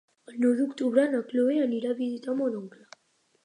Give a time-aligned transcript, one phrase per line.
[0.29, 2.87] El nou d'octubre na Chloé anirà a visitar mon oncle.